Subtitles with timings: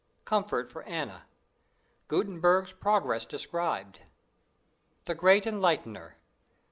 [0.25, 1.27] Comfort for Anna.
[2.07, 3.99] Gutenberg's Progress described.
[5.05, 6.15] The Great Enlightener.